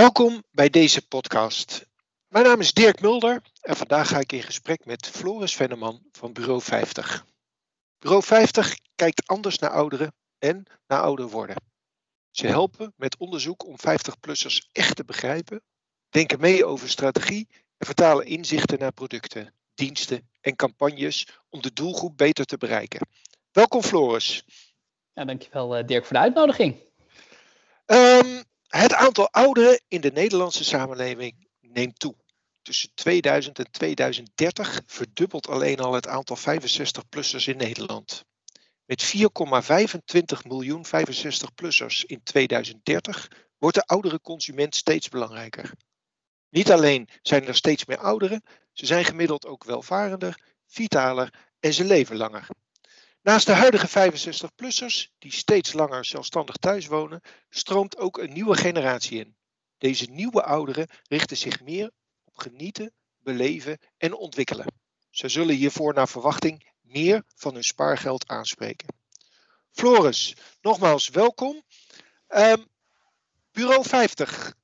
[0.00, 1.86] Welkom bij deze podcast.
[2.28, 6.32] Mijn naam is Dirk Mulder en vandaag ga ik in gesprek met Floris Venneman van
[6.32, 7.26] Bureau 50.
[7.98, 11.56] Bureau 50 kijkt anders naar ouderen en naar ouder worden.
[12.30, 15.62] Ze helpen met onderzoek om 50-plussers echt te begrijpen,
[16.08, 22.16] denken mee over strategie en vertalen inzichten naar producten, diensten en campagnes om de doelgroep
[22.16, 23.08] beter te bereiken.
[23.52, 24.44] Welkom Floris.
[25.12, 26.76] Ja, dankjewel uh, Dirk voor de uitnodiging.
[27.86, 28.48] Um,
[28.78, 32.14] het aantal ouderen in de Nederlandse samenleving neemt toe.
[32.62, 38.24] Tussen 2000 en 2030 verdubbelt alleen al het aantal 65-plussers in Nederland.
[38.84, 45.72] Met 4,25 miljoen 65-plussers in 2030 wordt de oudere consument steeds belangrijker.
[46.48, 51.84] Niet alleen zijn er steeds meer ouderen, ze zijn gemiddeld ook welvarender, vitaler en ze
[51.84, 52.46] leven langer.
[53.22, 59.18] Naast de huidige 65-plussers, die steeds langer zelfstandig thuis wonen, stroomt ook een nieuwe generatie
[59.18, 59.36] in.
[59.78, 61.90] Deze nieuwe ouderen richten zich meer
[62.24, 64.66] op genieten, beleven en ontwikkelen.
[65.10, 68.88] Ze zullen hiervoor naar verwachting meer van hun spaargeld aanspreken.
[69.70, 71.62] Floris, nogmaals welkom.
[72.28, 72.68] Um,
[73.52, 74.54] Bureau 50,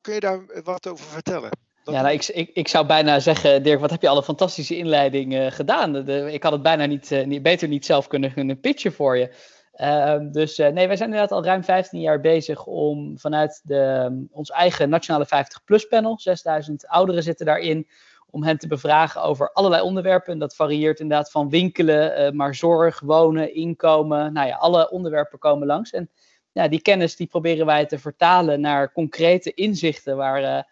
[0.00, 1.50] kun je daar wat over vertellen?
[1.84, 4.76] Ja, nou, ik, ik, ik zou bijna zeggen, Dirk, wat heb je al een fantastische
[4.76, 5.92] inleiding uh, gedaan.
[5.92, 9.16] De, ik had het bijna niet, uh, niet, beter niet zelf kunnen, kunnen pitchen voor
[9.16, 9.34] je.
[9.76, 14.28] Uh, dus nee, wij zijn inderdaad al ruim 15 jaar bezig om vanuit de, um,
[14.30, 17.88] ons eigen Nationale 50PLUS panel, 6000 ouderen zitten daarin,
[18.30, 20.32] om hen te bevragen over allerlei onderwerpen.
[20.32, 24.32] En dat varieert inderdaad van winkelen, maar zorg, wonen, inkomen.
[24.32, 25.90] Nou ja, alle onderwerpen komen langs.
[25.90, 26.10] En
[26.52, 30.66] ja, die kennis die proberen wij te vertalen naar concrete inzichten waar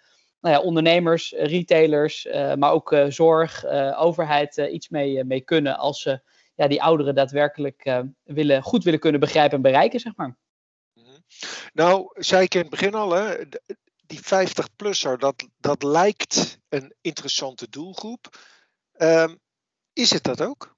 [0.50, 3.64] nou ondernemers, eh, retailers, uh, maar ook uh, zorg,
[3.96, 6.20] overheid iets mee, mee kunnen als ze
[6.54, 10.36] ja, die ouderen daadwerkelijk willen, goed willen kunnen begrijpen en bereiken, zeg maar.
[10.92, 11.18] Mhm.
[11.72, 13.34] Nou, zei ik in het begin al, hè,
[14.06, 18.38] die 50-plusser, dat, dat lijkt een interessante doelgroep.
[18.96, 19.38] Um,
[19.92, 20.77] is het dat ook?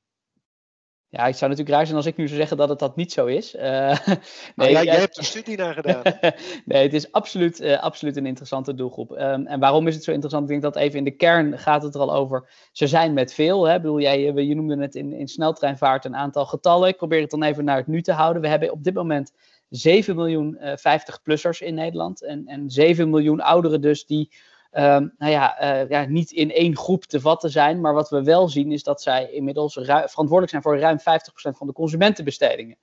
[1.12, 3.12] Ja, ik zou natuurlijk raar zijn als ik nu zou zeggen dat het dat niet
[3.12, 3.54] zo is.
[3.54, 3.62] Uh,
[4.56, 6.02] nee, jij hebt er studie naar gedaan.
[6.64, 9.10] nee, het is absoluut, uh, absoluut een interessante doelgroep.
[9.10, 10.44] Um, en waarom is het zo interessant?
[10.44, 12.48] Ik denk dat even in de kern gaat het er al over.
[12.72, 13.64] Ze zijn met veel.
[13.64, 13.74] Hè?
[13.74, 16.88] Ik bedoel, jij, je noemde het in, in sneltreinvaart een aantal getallen.
[16.88, 18.42] Ik probeer het dan even naar het nu te houden.
[18.42, 19.32] We hebben op dit moment
[19.68, 22.22] 7 miljoen uh, 50-plussers in Nederland.
[22.24, 24.32] En, en 7 miljoen ouderen dus die
[24.72, 27.80] um, nou ja, uh, ja, niet in één groep te vatten zijn.
[27.80, 31.66] Maar wat we wel zien is dat zij inmiddels verantwoordelijk zijn voor ruim 50% van
[31.66, 32.78] de consumentenbestedingen.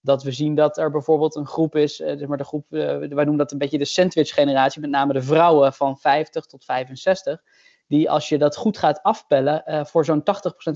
[0.00, 2.80] Dat we zien dat er bijvoorbeeld een groep is, uh, zeg maar de groep, uh,
[2.82, 7.42] wij noemen dat een beetje de sandwich-generatie, met name de vrouwen van 50 tot 65
[7.86, 10.24] die als je dat goed gaat afpellen, voor zo'n 80%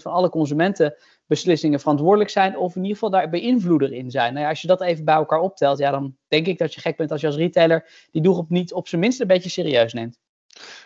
[0.02, 4.32] van alle consumentenbeslissingen verantwoordelijk zijn, of in ieder geval daar beïnvloeder in zijn.
[4.32, 6.81] Nou ja, als je dat even bij elkaar optelt, ja, dan denk ik dat je
[6.81, 9.92] gek bent als je als retailer die doelgroep niet op zijn minst een beetje serieus
[9.92, 10.19] neemt.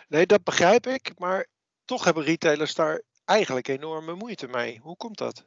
[0.07, 1.11] Nee, dat begrijp ik.
[1.17, 1.47] Maar
[1.85, 4.79] toch hebben retailers daar eigenlijk enorme moeite mee.
[4.81, 5.45] Hoe komt dat?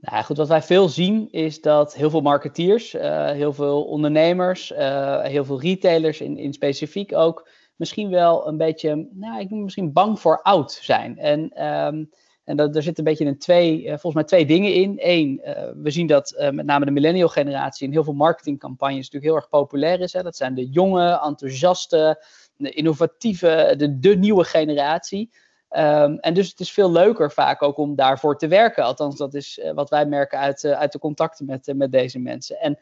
[0.00, 4.72] Nou goed, wat wij veel zien is dat heel veel marketeers, uh, heel veel ondernemers,
[4.72, 9.62] uh, heel veel retailers in, in specifiek ook, misschien wel een beetje, nou, ik noem
[9.62, 11.18] misschien bang voor oud zijn.
[11.18, 12.10] En, um,
[12.44, 14.96] en dat, zitten een beetje een twee, uh, volgens mij twee dingen in.
[14.98, 15.40] Eén,
[15.82, 19.48] we zien dat met name de millennial generatie in heel veel marketingcampagnes natuurlijk heel erg
[19.48, 20.12] populair is.
[20.12, 20.22] Hè.
[20.22, 22.24] Dat zijn de jonge, enthousiaste,
[22.56, 25.30] de innovatieve, de, de nieuwe generatie.
[25.70, 28.84] Um, en dus het is veel leuker vaak ook om daarvoor te werken.
[28.84, 31.92] Althans, dat is uh, wat wij merken uit, uh, uit de contacten met, uh, met
[31.92, 32.60] deze mensen.
[32.60, 32.78] En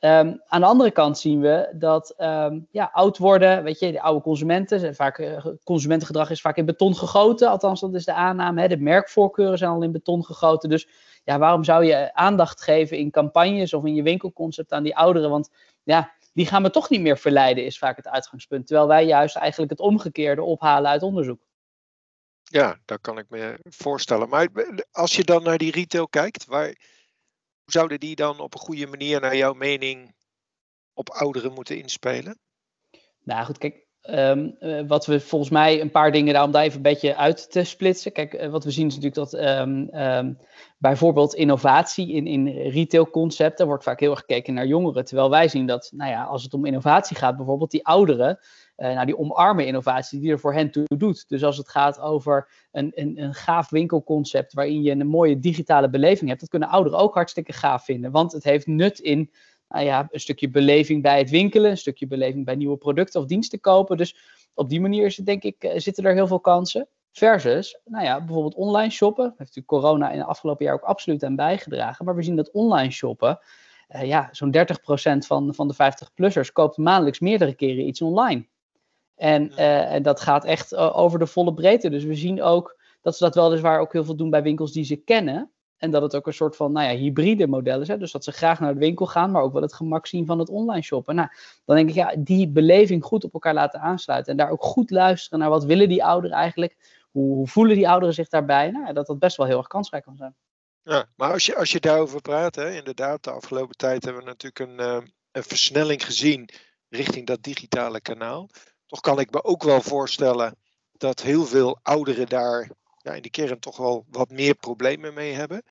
[0.00, 4.00] um, aan de andere kant zien we dat um, ja, oud worden, weet je, de
[4.00, 7.48] oude consumenten, zijn vaak, consumentengedrag is vaak in beton gegoten.
[7.48, 8.60] Althans, dat is de aanname.
[8.60, 8.68] Hè.
[8.68, 10.68] De merkvoorkeuren zijn al in beton gegoten.
[10.68, 10.88] Dus
[11.24, 15.30] ja, waarom zou je aandacht geven in campagnes of in je winkelconcept aan die ouderen?
[15.30, 15.50] Want
[15.82, 18.66] ja, die gaan we toch niet meer verleiden, is vaak het uitgangspunt.
[18.66, 21.46] Terwijl wij juist eigenlijk het omgekeerde ophalen uit onderzoek.
[22.42, 24.28] Ja, dat kan ik me voorstellen.
[24.28, 24.48] Maar
[24.90, 28.86] als je dan naar die retail kijkt, waar, hoe zouden die dan op een goede
[28.86, 30.14] manier, naar jouw mening,
[30.92, 32.38] op ouderen moeten inspelen?
[33.22, 36.62] Nou goed, kijk, Um, uh, wat we volgens mij een paar dingen daar om daar
[36.62, 38.12] even een beetje uit te splitsen.
[38.12, 40.38] Kijk, uh, wat we zien is natuurlijk dat um, um,
[40.78, 45.04] bijvoorbeeld innovatie in, in retailconcepten wordt vaak heel erg gekeken naar jongeren.
[45.04, 48.38] Terwijl wij zien dat, nou ja, als het om innovatie gaat, bijvoorbeeld die ouderen,
[48.76, 51.28] uh, nou, die omarmen innovatie die er voor hen toe doet.
[51.28, 55.90] Dus als het gaat over een, een, een gaaf winkelconcept waarin je een mooie digitale
[55.90, 58.10] beleving hebt, dat kunnen ouderen ook hartstikke gaaf vinden.
[58.10, 59.30] Want het heeft nut in
[59.68, 63.26] nou ja, een stukje beleving bij het winkelen, een stukje beleving bij nieuwe producten of
[63.26, 63.96] diensten kopen.
[63.96, 64.16] Dus
[64.54, 66.88] op die manier is het, denk ik, eh, zitten er heel veel kansen.
[67.12, 69.24] Versus, nou ja, bijvoorbeeld online shoppen.
[69.24, 72.04] Daar heeft natuurlijk corona in het afgelopen jaar ook absoluut aan bijgedragen.
[72.04, 73.38] Maar we zien dat online shoppen,
[73.88, 78.46] uh, ja, zo'n 30% van, van de 50-plussers koopt maandelijks meerdere keren iets online.
[79.14, 81.90] En, en dat gaat echt over de volle breedte.
[81.90, 84.84] Dus we zien ook dat ze dat weliswaar ook heel veel doen bij winkels die
[84.84, 85.50] ze kennen.
[85.76, 87.88] En dat het ook een soort van nou ja, hybride model is.
[87.88, 87.98] Hè?
[87.98, 90.38] Dus dat ze graag naar de winkel gaan, maar ook wel het gemak zien van
[90.38, 91.14] het online shoppen.
[91.14, 91.28] Nou,
[91.64, 94.32] dan denk ik, ja, die beleving goed op elkaar laten aansluiten.
[94.32, 96.76] En daar ook goed luisteren naar wat willen die ouderen eigenlijk.
[97.10, 98.70] Hoe, hoe voelen die ouderen zich daarbij?
[98.70, 100.34] Nou, dat dat best wel heel erg kansrijk kan zijn.
[100.82, 104.28] Ja, maar als je, als je daarover praat, hè, inderdaad, de afgelopen tijd hebben we
[104.28, 106.48] natuurlijk een, uh, een versnelling gezien
[106.88, 108.48] richting dat digitale kanaal.
[108.86, 110.56] Toch kan ik me ook wel voorstellen
[110.92, 112.70] dat heel veel ouderen daar
[113.06, 115.62] ja, in de kern toch wel wat meer problemen mee hebben.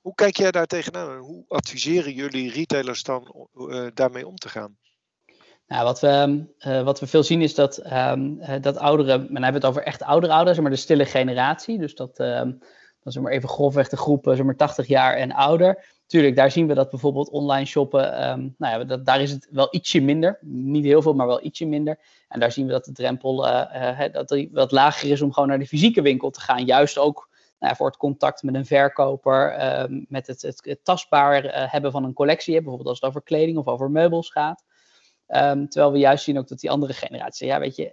[0.00, 4.48] Hoe kijk jij daar tegenaan en hoe adviseren jullie retailers dan uh, daarmee om te
[4.48, 4.76] gaan?
[5.66, 9.42] Nou, wat, we, uh, wat we veel zien is dat, um, uh, dat ouderen, men
[9.42, 11.78] hebben het over echt oudere ouders, maar de stille generatie.
[11.78, 12.58] Dus dat, um,
[13.02, 15.84] dat is maar even grofweg de groep zeg maar 80 jaar en ouder.
[16.12, 19.68] Tuurlijk, daar zien we dat bijvoorbeeld online shoppen, um, nou ja, daar is het wel
[19.70, 20.38] ietsje minder.
[20.42, 21.98] Niet heel veel, maar wel ietsje minder.
[22.28, 25.32] En daar zien we dat de drempel uh, uh, dat die wat lager is om
[25.32, 26.64] gewoon naar de fysieke winkel te gaan.
[26.64, 27.28] Juist ook
[27.58, 31.92] nou ja, voor het contact met een verkoper, uh, met het, het, tastbaar uh, hebben
[31.92, 32.54] van een collectie.
[32.54, 34.64] Bijvoorbeeld als het over kleding of over meubels gaat.
[35.28, 37.92] Um, terwijl we juist zien ook dat die andere generatie, ja weet je,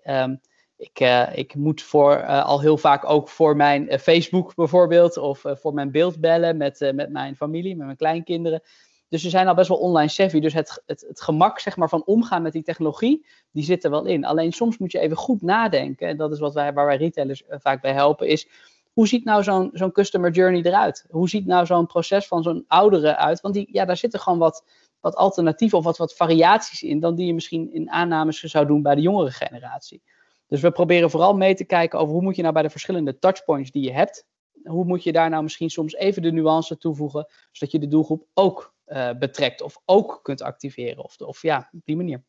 [0.79, 5.73] ik, uh, ik moet voor, al heel vaak ook voor mijn Facebook bijvoorbeeld of voor
[5.73, 8.61] mijn beeld bellen met, met mijn familie, met mijn kleinkinderen.
[9.09, 10.39] Dus ze zijn al best wel online savvy.
[10.39, 13.89] Dus het, het, het gemak zeg maar, van omgaan met die technologie, die zit er
[13.89, 14.25] wel in.
[14.25, 16.07] Alleen soms moet je even goed nadenken.
[16.07, 18.27] En dat is wat wij, waar wij retailers vaak bij helpen.
[18.27, 18.47] Is
[18.93, 21.05] hoe ziet nou zo'n zo'n customer journey eruit?
[21.09, 23.41] Hoe ziet nou zo'n proces van zo'n oudere uit?
[23.41, 24.63] Want die, ja, daar zitten gewoon wat,
[24.99, 26.99] wat alternatieven of wat, wat variaties in.
[26.99, 30.01] dan die je misschien in aannames zou doen bij de jongere generatie.
[30.49, 33.19] Dus we proberen vooral mee te kijken over hoe moet je nou bij de verschillende
[33.19, 34.25] touchpoints die je hebt.
[34.63, 38.25] Hoe moet je daar nou misschien soms even de nuance toevoegen, zodat je de doelgroep
[38.33, 41.03] ook uh, betrekt of ook kunt activeren.
[41.03, 42.23] Of, of ja, op die manier.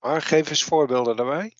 [0.00, 1.54] Maar geef eens voorbeelden daarbij.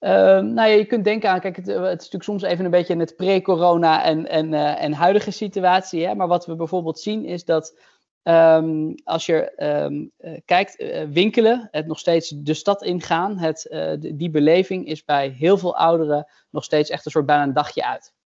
[0.00, 2.70] Uh, nou ja, je kunt denken aan, kijk, het, het, is natuurlijk soms even een
[2.70, 6.06] beetje in het pre-corona en, en, uh, en huidige situatie.
[6.06, 6.14] Hè?
[6.14, 7.78] Maar wat we bijvoorbeeld zien is dat
[8.22, 13.68] um, als je um, uh, kijkt, winkelen, het nog steeds de stad ingaan, het,
[14.14, 17.84] die beleving is bij heel veel ouderen nog steeds echt een soort bijna een dagje
[17.84, 18.16] uit.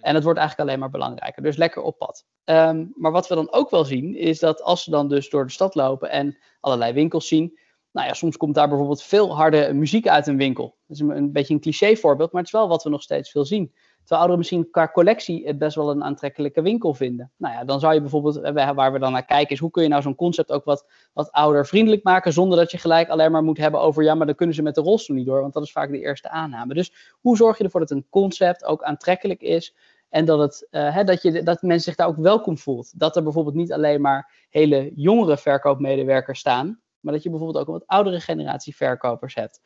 [0.00, 1.42] En het wordt eigenlijk alleen maar belangrijker.
[1.42, 2.24] Dus lekker op pad.
[2.44, 5.46] Um, maar wat we dan ook wel zien, is dat als ze dan dus door
[5.46, 7.58] de stad lopen en allerlei winkels zien.
[7.92, 10.76] Nou ja, soms komt daar bijvoorbeeld veel harde muziek uit een winkel.
[10.86, 13.02] Dat is een, een beetje een cliché voorbeeld, maar het is wel wat we nog
[13.02, 13.74] steeds veel zien.
[14.02, 17.30] Terwijl ouderen misschien qua collectie het best wel een aantrekkelijke winkel vinden.
[17.36, 19.88] Nou ja, dan zou je bijvoorbeeld, waar we dan naar kijken, is hoe kun je
[19.88, 23.58] nou zo'n concept ook wat, wat oudervriendelijk maken, zonder dat je gelijk alleen maar moet
[23.58, 25.72] hebben over, ja, maar dan kunnen ze met de rolstoel niet door, want dat is
[25.72, 26.74] vaak de eerste aanname.
[26.74, 29.74] Dus hoe zorg je ervoor dat een concept ook aantrekkelijk is,
[30.08, 32.98] en dat, het, hè, dat, je, dat mensen zich daar ook welkom voelt.
[32.98, 37.66] Dat er bijvoorbeeld niet alleen maar hele jongere verkoopmedewerkers staan, maar dat je bijvoorbeeld ook
[37.66, 39.60] een wat oudere generatie verkopers hebt.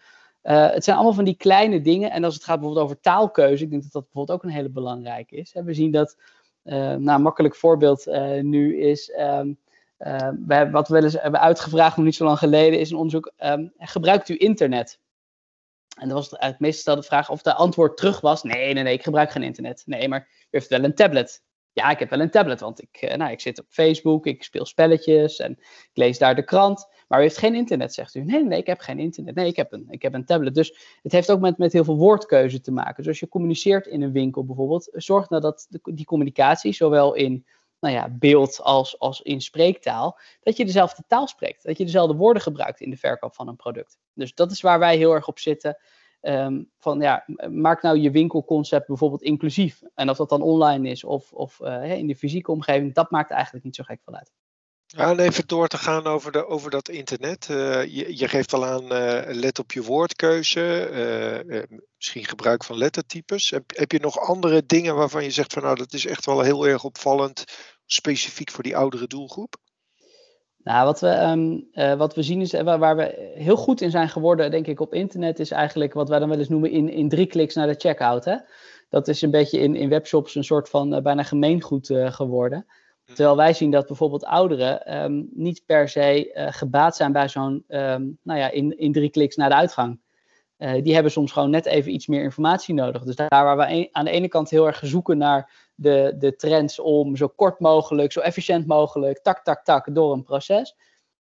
[0.47, 2.11] Uh, het zijn allemaal van die kleine dingen.
[2.11, 4.71] En als het gaat bijvoorbeeld over taalkeuze, ik denk dat dat bijvoorbeeld ook een hele
[4.71, 5.53] belangrijke is.
[5.65, 6.17] We zien dat,
[6.65, 8.07] uh, nou, een makkelijk voorbeeld
[8.43, 9.59] nu is, um,
[10.47, 13.33] we, wat we wel eens hebben uitgevraagd nog niet zo lang geleden, is een onderzoek,
[13.39, 14.99] um, gebruikt u internet?
[15.97, 18.95] En dat was het meest gestelde vraag of de antwoord terug was: nee, nee, nee,
[18.95, 19.83] ik gebruik geen internet.
[19.87, 21.43] Nee, maar u heeft wel een tablet.
[21.73, 24.43] Ja, ik heb wel een tablet, want ik, eh, nou, ik zit op Facebook, ik
[24.43, 26.89] speel spelletjes en ik lees daar de krant.
[27.07, 28.25] Maar u heeft geen internet, zegt u.
[28.25, 29.35] Nee, nee, ik heb geen internet.
[29.35, 30.55] Nee, ik heb een, ik heb een tablet.
[30.55, 32.97] Dus het heeft ook met, met heel veel woordkeuze te maken.
[32.97, 37.47] Dus als je communiceert in een winkel bijvoorbeeld, zorg nou dat die communicatie, zowel in
[37.81, 41.65] nou ja, beeld als, als in spreektaal, dat je dezelfde taal spreekt.
[41.65, 43.99] Dat je dezelfde woorden gebruikt in de verkoop van een product.
[44.13, 45.79] Dus dat is waar wij heel erg op zitten.
[46.21, 49.83] Um, van ja, maak nou je winkelconcept bijvoorbeeld inclusief.
[49.95, 53.31] En of dat dan online is of, of uh, in de fysieke omgeving, dat maakt
[53.31, 54.33] eigenlijk niet zo gek veel uit.
[54.97, 57.49] En even door te gaan over, de, over dat internet.
[57.51, 60.55] Uh, je, je, geeft al aan, uh, let op je woordkeuze,
[61.97, 63.51] misschien gebruik van lettertypes.
[63.51, 66.41] Heb, heb je nog andere dingen waarvan je zegt van nou dat is echt wel
[66.41, 67.45] heel erg opvallend,
[67.87, 69.57] specifiek voor die oudere doelgroep?
[70.63, 74.09] Nou, wat we, uh, wat we zien is, waar, waar, we heel goed in zijn
[74.09, 77.09] geworden, denk ik, op internet, is eigenlijk wat wij dan wel eens noemen in, in
[77.09, 78.25] drie kliks naar de checkout.
[78.25, 78.37] Hè?
[78.89, 82.67] Dat is een beetje in, in webshops een soort van bijna gemeengoed geworden.
[83.07, 88.19] Terwijl wij zien dat bijvoorbeeld ouderen um, niet per se gebaat zijn bij zo'n, um,
[88.23, 90.01] nou ja, in, in drie kliks naar de uitgang.
[90.83, 93.03] die hebben soms gewoon net even iets meer informatie nodig.
[93.03, 96.79] Dus daar waar we aan de ene kant heel erg zoeken naar de, de trends
[96.79, 100.77] om zo kort mogelijk, zo efficiënt mogelijk, tak, tak, tak, door een proces.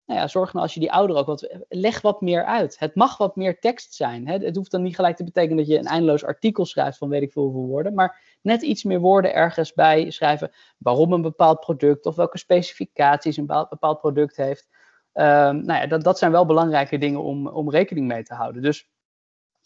[0.08, 2.78] Nou ja, zorg nou als je die ouder ook wat, leg wat meer uit.
[2.78, 4.28] Het mag wat meer tekst zijn.
[4.28, 4.36] Hè?
[4.36, 7.22] Het hoeft dan niet gelijk te betekenen dat je een eindeloos artikel schrijft van weet
[7.22, 11.60] ik veel hoeveel woorden, maar net iets meer woorden ergens bij schrijven waarom een bepaald
[11.60, 14.68] product of welke specificaties een bepaald product heeft.
[15.14, 18.62] Um, nou ja, dat, dat zijn wel belangrijke dingen om, om rekening mee te houden.
[18.62, 18.90] Dus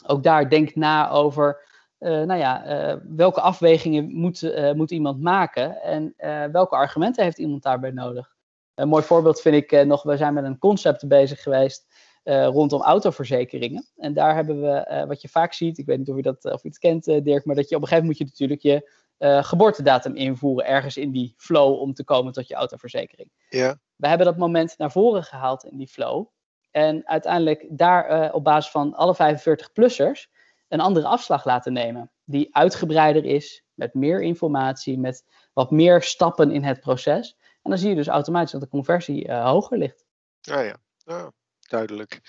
[0.07, 2.65] ook daar denk na over nou ja,
[3.09, 6.15] welke afwegingen moet, moet iemand maken en
[6.53, 8.35] welke argumenten heeft iemand daarbij nodig.
[8.75, 11.92] Een mooi voorbeeld vind ik nog, we zijn met een concept bezig geweest
[12.25, 13.87] rondom autoverzekeringen.
[13.97, 16.63] En daar hebben we, wat je vaak ziet, ik weet niet of je, dat, of
[16.63, 19.43] je het kent Dirk, maar dat je op een gegeven moment moet je natuurlijk je
[19.43, 23.31] geboortedatum invoeren ergens in die flow om te komen tot je autoverzekering.
[23.49, 23.79] Ja.
[23.97, 26.27] We hebben dat moment naar voren gehaald in die flow.
[26.71, 30.31] En uiteindelijk daar op basis van alle 45-plussers
[30.69, 32.11] een andere afslag laten nemen.
[32.25, 37.37] Die uitgebreider is, met meer informatie, met wat meer stappen in het proces.
[37.63, 40.07] En dan zie je dus automatisch dat de conversie uh, hoger ligt.
[40.41, 40.77] Ja, ja.
[40.97, 41.33] ja
[41.73, 42.21] duidelijk.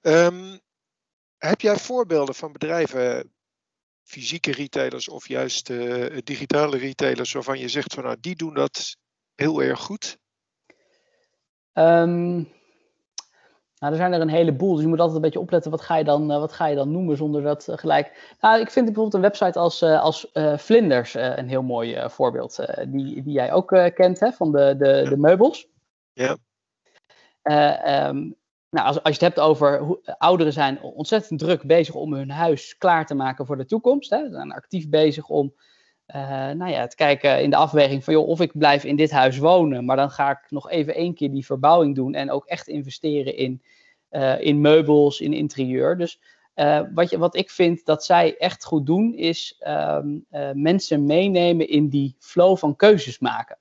[0.00, 0.60] Um,
[1.38, 3.32] heb jij voorbeelden van bedrijven
[4.02, 8.96] fysieke retailers of juist uh, digitale retailers waarvan je zegt van nou die doen dat
[9.34, 10.18] heel erg goed?
[11.72, 12.34] Um,
[13.78, 15.96] nou, er zijn er een heleboel, dus je moet altijd een beetje opletten wat ga
[15.96, 18.36] je dan, uh, wat ga je dan noemen zonder dat uh, gelijk.
[18.40, 22.56] Nou, ik vind bijvoorbeeld een website als, als Vlinders een heel mooi voorbeeld,
[22.86, 25.08] die, die jij ook kent hè, van de, de, ja.
[25.08, 25.68] de meubels.
[26.12, 26.36] Ja.
[28.08, 28.38] Um,
[28.70, 32.14] nou, als, als je het hebt over hoe, eh, ouderen zijn ontzettend druk bezig om
[32.14, 34.10] hun huis klaar te maken voor de toekomst.
[34.10, 34.24] Hè.
[34.24, 35.54] Ze zijn actief bezig om
[36.14, 39.10] uh, nou ja, te kijken in de afweging van joh, of ik blijf in dit
[39.10, 42.46] huis wonen, maar dan ga ik nog even één keer die verbouwing doen en ook
[42.46, 43.62] echt investeren in,
[44.10, 45.96] uh, in meubels, in interieur.
[45.98, 46.20] Dus
[46.94, 51.88] wat, je, wat ik vind dat zij echt goed doen, is um, mensen meenemen in
[51.88, 53.58] die flow van keuzes maken.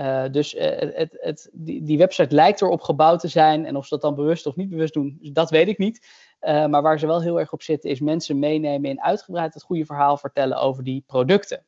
[0.00, 3.66] Uh, dus uh, het, het, die, die, website lijkt erop gebouwd te zijn.
[3.66, 6.06] En of ze dat dan bewust of niet bewust doen, dat weet ik niet.
[6.40, 9.62] Uh, maar waar ze wel heel erg op zitten, is mensen meenemen in uitgebreid het
[9.62, 11.64] goede verhaal vertellen over die producten.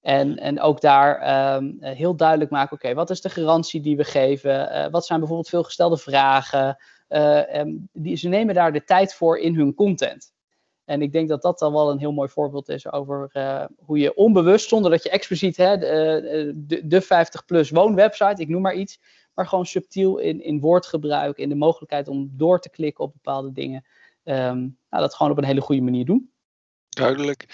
[0.00, 4.04] En, en ook daar um, heel duidelijk maken: oké, wat is de garantie die we
[4.04, 4.90] geven?
[4.90, 6.76] wat zijn bijvoorbeeld veelgestelde vragen?
[7.08, 10.32] Um, die, ze nemen daar de tijd voor in hun content.
[10.86, 13.98] En ik denk dat dat dan wel een heel mooi voorbeeld is over uh, hoe
[13.98, 18.62] je onbewust, zonder dat je expliciet hè, de, eh, de, de 50-plus woonwebsite, ik noem
[18.62, 19.00] maar iets,
[19.34, 23.52] maar gewoon subtiel in, in woordgebruik, in de mogelijkheid om door te klikken op bepaalde
[23.52, 23.84] dingen,
[24.24, 26.30] um, nou, dat gewoon op een hele goede manier doen.
[26.88, 27.46] Duidelijk.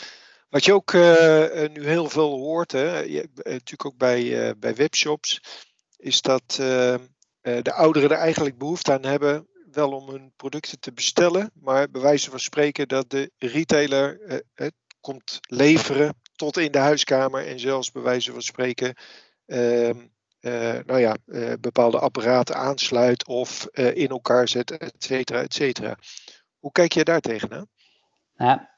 [0.48, 5.40] Wat je ook uh, nu heel veel hoort, hè, je, natuurlijk ook bij, bij webshops,
[5.96, 6.42] is dat
[7.40, 12.00] de ouderen er eigenlijk behoefte aan hebben wel om hun producten te bestellen, maar bij
[12.00, 17.60] wijze van spreken dat de retailer eh, het komt leveren tot in de huiskamer en
[17.60, 18.96] zelfs bij wijze van spreken
[19.46, 19.94] uh, uh,
[20.86, 25.96] nou ja, uh, bepaalde apparaten aansluit of in elkaar zet, et cetera, et cetera.
[26.58, 27.66] Hoe kijk je daar tegenaan?
[28.34, 28.71] Ja,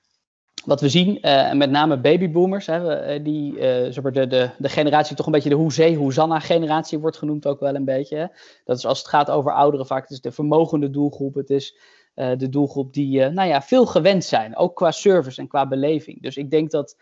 [0.64, 5.32] wat we zien, uh, met name babyboomers, hè, die, uh, de, de, generatie, toch een
[5.32, 8.37] beetje de Hoezee, Hoezanna-generatie wordt genoemd ook wel een beetje.
[8.64, 11.78] Dat is als het gaat over ouderen vaak, is de vermogende doelgroep, het is
[12.14, 16.23] de doelgroep die nou ja, veel gewend zijn, ook qua service en qua beleving.
[16.23, 16.96] Dus ik denk dat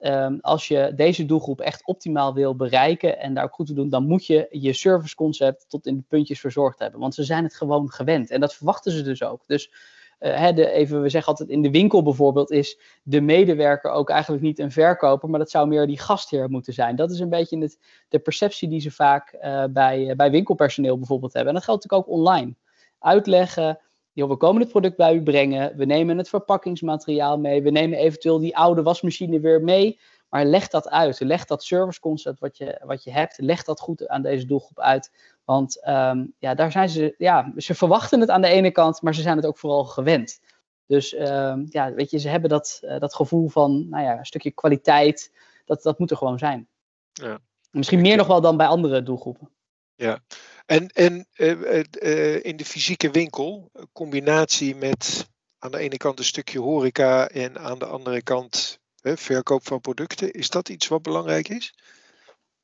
[0.00, 3.88] um, als je deze doelgroep echt optimaal wil bereiken en daar ook goed te doen,
[3.88, 7.00] dan moet je je serviceconcept tot in de puntjes verzorgd hebben.
[7.00, 9.42] Want ze zijn het gewoon gewend en dat verwachten ze dus ook.
[9.46, 9.72] Dus
[10.18, 14.58] de, even, we zeggen altijd in de winkel bijvoorbeeld, is de medewerker ook eigenlijk niet
[14.58, 16.96] een verkoper, maar dat zou meer die gastheer moeten zijn.
[16.96, 20.98] Dat is een beetje het, de perceptie die ze vaak uh, bij, uh, bij winkelpersoneel
[20.98, 21.52] bijvoorbeeld hebben.
[21.52, 22.54] En dat geldt natuurlijk ook online.
[22.98, 23.78] Uitleggen,
[24.12, 28.38] we komen het product bij u brengen, we nemen het verpakkingsmateriaal mee, we nemen eventueel
[28.38, 29.98] die oude wasmachine weer mee.
[30.28, 31.20] Maar leg dat uit.
[31.20, 35.10] Leg dat serviceconcept wat je, wat je hebt, leg dat goed aan deze doelgroep uit.
[35.48, 39.14] Want um, ja, daar zijn ze, ja, ze verwachten het aan de ene kant, maar
[39.14, 40.40] ze zijn het ook vooral gewend.
[40.86, 44.26] Dus um, ja, weet je, ze hebben dat, uh, dat gevoel van, nou ja, een
[44.26, 45.32] stukje kwaliteit.
[45.64, 46.68] Dat, dat moet er gewoon zijn.
[47.12, 47.38] Ja.
[47.70, 49.50] Misschien meer nog wel dan bij andere doelgroepen.
[49.94, 50.20] Ja,
[50.66, 55.28] en, en uh, uh, in de fysieke winkel, combinatie met
[55.58, 60.30] aan de ene kant een stukje horeca en aan de andere kant verkoop van producten.
[60.30, 61.74] Is dat iets wat belangrijk is?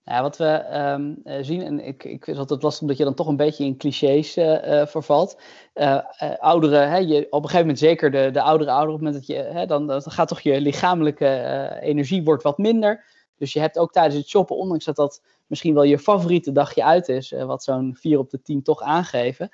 [0.05, 3.15] Ja, wat we um, zien, en ik, ik vind het altijd lastig omdat je dan
[3.15, 5.41] toch een beetje in clichés uh, vervalt.
[5.75, 5.99] Uh,
[6.39, 9.27] ouderen, hè, je, op een gegeven moment zeker de, de oudere ouderen, op het moment
[9.27, 13.05] dat je, hè, dan, dan gaat toch je lichamelijke energie wordt wat minder.
[13.39, 16.85] Dus je hebt ook tijdens het shoppen, ondanks dat dat misschien wel je favoriete dagje
[16.85, 19.49] uit is, uh, wat zo'n 4 op de 10 toch aangeven,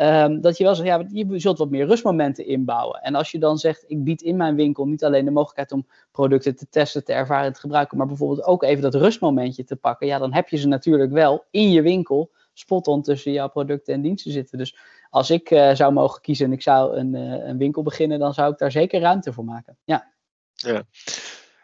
[0.00, 3.00] um, dat je wel zegt, ja, je zult wat meer rustmomenten inbouwen.
[3.00, 5.86] En als je dan zegt, ik bied in mijn winkel niet alleen de mogelijkheid om
[6.12, 10.06] producten te testen, te ervaren, te gebruiken, maar bijvoorbeeld ook even dat rustmomentje te pakken,
[10.06, 14.00] ja, dan heb je ze natuurlijk wel in je winkel spot-on tussen jouw producten en
[14.00, 14.58] diensten zitten.
[14.58, 14.76] Dus
[15.10, 18.34] als ik uh, zou mogen kiezen en ik zou een, uh, een winkel beginnen, dan
[18.34, 19.76] zou ik daar zeker ruimte voor maken.
[19.84, 20.12] Ja.
[20.54, 20.82] ja.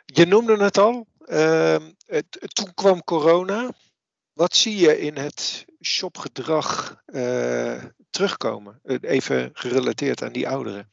[0.05, 1.07] Je noemde het al,
[2.52, 3.71] toen kwam corona.
[4.33, 8.81] Wat zie je in het shopgedrag uh, terugkomen?
[9.00, 10.88] Even gerelateerd aan die ouderen.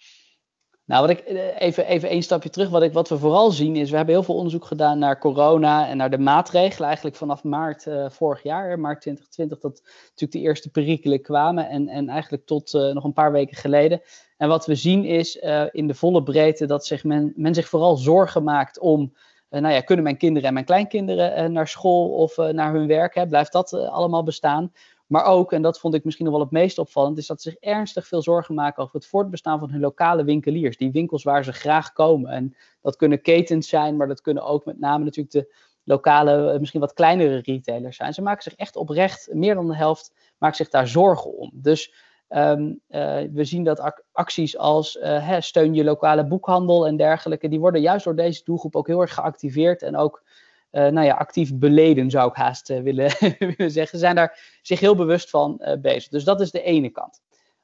[0.85, 1.25] Nou, wat ik
[1.57, 2.69] even, even één stapje terug.
[2.69, 5.87] Wat, ik, wat we vooral zien is, we hebben heel veel onderzoek gedaan naar corona
[5.87, 6.85] en naar de maatregelen.
[6.87, 11.69] Eigenlijk vanaf maart vorig jaar, maart 2020, dat natuurlijk de eerste perikelen kwamen.
[11.69, 14.01] En, en eigenlijk tot nog een paar weken geleden.
[14.37, 15.35] En wat we zien is
[15.71, 19.13] in de volle breedte dat zich men, men zich vooral zorgen maakt om
[19.49, 22.87] nou ja, kunnen mijn kinderen en mijn kleinkinderen uh, naar school of uh, naar hun
[22.87, 23.15] werk?
[23.15, 23.27] Hè?
[23.27, 24.71] Blijft dat allemaal bestaan?
[25.07, 27.49] Maar ook, en dat vond ik misschien nog wel het meest opvallend, is dat ze
[27.49, 30.77] zich ernstig veel zorgen maken over het voortbestaan van hun lokale winkeliers.
[30.77, 32.31] Die winkels waar ze graag komen.
[32.31, 35.53] En dat kunnen ketens zijn, maar dat kunnen ook met name natuurlijk de
[35.83, 38.13] lokale, misschien wat kleinere retailers zijn.
[38.13, 41.51] Ze maken zich echt oprecht, meer dan de helft, maakt zich daar zorgen om.
[41.53, 41.93] Dus
[42.29, 47.59] Um, uh, we zien dat acties als uh, steun je lokale boekhandel en dergelijke, die
[47.59, 50.23] worden juist door deze doelgroep ook heel erg geactiveerd en ook
[50.71, 53.11] uh, nou ja, actief beleden, zou ik haast willen,
[53.57, 53.97] willen zeggen.
[53.99, 56.09] Ze zijn daar zich heel bewust van bezig.
[56.09, 57.21] Dus dat is de ene kant.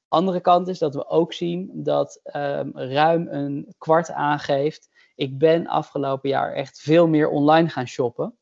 [0.07, 4.89] Andere kant is dat we ook zien dat um, ruim een kwart aangeeft.
[5.15, 8.35] Ik ben afgelopen jaar echt veel meer online gaan shoppen.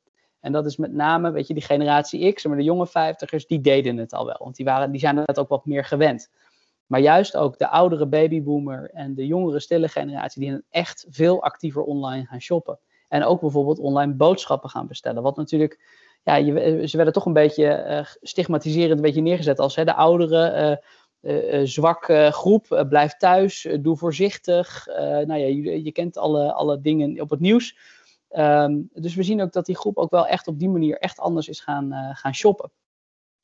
[0.44, 3.62] En dat is met name, weet je, die generatie X, maar de jonge vijftigers, die
[3.62, 4.40] deden het al wel.
[4.40, 6.30] Want die, waren, die zijn het ook wat meer gewend.
[6.86, 11.82] Maar juist ook de oudere babyboomer en de jongere stille generatie, die echt veel actiever
[11.82, 12.80] online gaan shoppen.
[13.08, 15.24] En ook bijvoorbeeld online boodschappen gaan bestellen.
[15.24, 15.80] Wat natuurlijk,
[16.24, 19.96] ja, je, ze werden toch een beetje uh, stigmatiserend een beetje neergezet als hè, de
[19.96, 20.82] oudere,
[21.22, 22.86] uh, zwakke groep.
[22.90, 24.86] blijf thuis, doe voorzichtig.
[24.98, 27.78] nou ja, je, je kent alle, alle dingen op het nieuws.
[28.38, 31.20] Um, dus we zien ook dat die groep ook wel echt op die manier echt
[31.20, 32.72] anders is gaan, uh, gaan shoppen.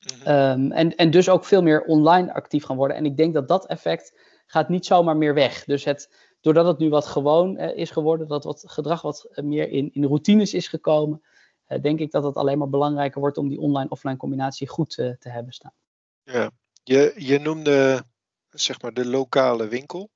[0.00, 2.96] Mm um, en, en dus ook veel meer online actief gaan worden.
[2.96, 5.64] En ik denk dat dat effect gaat niet zomaar meer weg.
[5.64, 9.68] Dus het, doordat het nu wat gewoon uh, is geworden, dat wat gedrag wat meer
[9.68, 11.22] in, in routines is gekomen,
[11.68, 15.16] uh, denk ik dat het alleen maar belangrijker wordt om die online-offline combinatie goed te
[15.18, 15.74] hebben staan.
[16.22, 16.50] Ja,
[16.82, 18.04] je, je noemde
[18.50, 20.10] zeg maar de lokale winkel.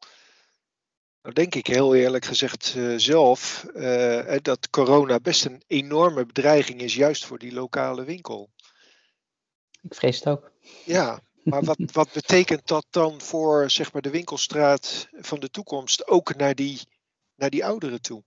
[1.25, 6.81] Nou denk ik heel eerlijk gezegd uh, zelf uh, dat corona best een enorme bedreiging
[6.81, 8.51] is, juist voor die lokale winkel.
[9.83, 10.51] Ik vrees het ook.
[10.85, 16.09] Ja, maar wat, wat betekent dat dan voor zeg maar, de winkelstraat van de toekomst,
[16.09, 16.81] ook naar die,
[17.37, 18.23] naar die ouderen toe?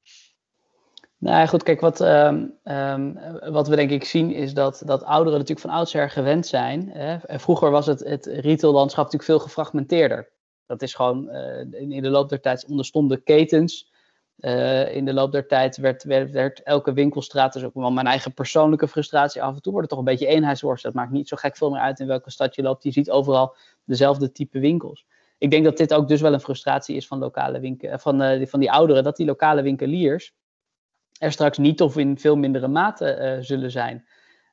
[1.18, 3.20] Nou goed, kijk, wat, um, um,
[3.52, 6.90] wat we denk ik zien is dat, dat ouderen natuurlijk van oudsher gewend zijn.
[6.90, 7.40] Hè.
[7.40, 10.36] Vroeger was het, het retaillandschap natuurlijk veel gefragmenteerder.
[10.68, 13.92] Dat is gewoon uh, in, de loop der tijd onderstonden ketens.
[14.40, 18.34] Uh, in de loop der tijd werd, werd, elke winkelstraat, dus ook wel mijn eigen
[18.34, 20.84] persoonlijke frustratie af en toe, wordt het toch een beetje eenheidsworst.
[20.84, 22.84] Dat maakt niet zo gek veel meer uit in welke stad je loopt.
[22.84, 25.06] Je ziet overal dezelfde type winkels.
[25.38, 28.48] Ik denk dat dit ook dus wel een frustratie is van, lokale winkel, eh, van,
[28.48, 30.34] van die ouderen, dat die lokale winkeliers
[31.20, 34.06] er straks niet of in veel mindere mate zullen zijn.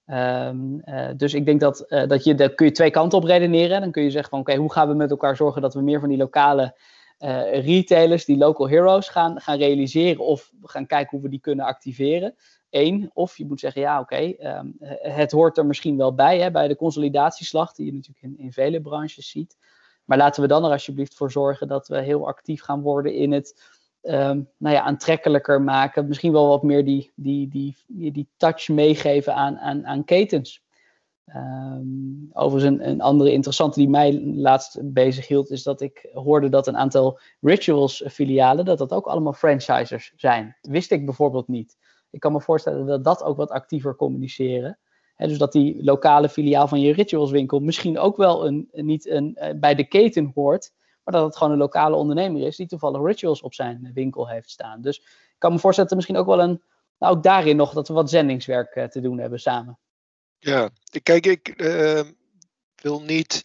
[0.07, 3.25] Um, uh, dus ik denk dat, uh, dat je, daar kun je twee kanten op
[3.25, 3.81] redeneren.
[3.81, 6.01] Dan kun je zeggen van oké, hoe gaan we met elkaar zorgen dat we meer
[6.01, 6.75] van die lokale
[7.19, 11.65] uh, retailers, die local heroes gaan, gaan realiseren of gaan kijken hoe we die kunnen
[11.65, 12.35] activeren.
[12.71, 16.51] Eén, of je moet zeggen ja oké, um, het hoort er misschien wel bij, hè,
[16.51, 19.57] bij de consolidatieslag die je natuurlijk in, in vele branches ziet.
[20.05, 23.33] Maar laten we dan er alsjeblieft voor zorgen dat we heel actief gaan worden in
[23.33, 23.63] het
[24.05, 26.09] um, nou ja, aantrekkelijker maken.
[26.09, 30.63] Misschien wel wat meer die, die, die, die touch meegeven aan, aan, aan ketens.
[31.35, 36.49] Um, overigens een, een, andere interessante die mij laatst bezig hield, is dat ik hoorde
[36.49, 40.57] dat een aantal rituals filialen, dat dat ook allemaal franchisers zijn.
[40.61, 41.77] wist ik bijvoorbeeld niet.
[42.11, 44.79] Ik kan me voorstellen dat dat ook wat actiever communiceren.
[45.15, 49.37] He, dus dat die lokale filiaal van je ritualswinkel misschien ook wel een, niet een,
[49.41, 50.73] uh, bij de keten hoort,
[51.05, 54.51] maar dat het gewoon een lokale ondernemer is die toevallig rituals op zijn winkel heeft
[54.51, 54.81] staan.
[54.81, 56.63] Dus ik kan me voorstellen dat er misschien ook wel een,
[56.99, 59.79] nou ook daarin nog, dat we wat zendingswerk uh, te doen hebben samen.
[60.39, 60.71] Ja,
[61.03, 62.01] kijk, ik uh,
[62.75, 63.43] wil niet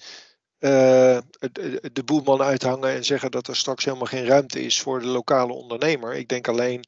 [0.60, 1.18] uh,
[1.52, 5.08] de, de boelman uithangen en zeggen dat er straks helemaal geen ruimte is voor de
[5.08, 6.16] lokale ondernemer.
[6.16, 6.84] Ik denk alleen